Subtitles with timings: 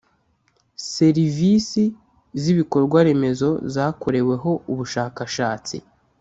[0.93, 1.83] Serivisi
[2.41, 5.75] z ibikorwaremezo zakoreweho ubushakashatsi